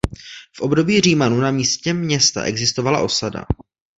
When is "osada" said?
2.99-3.45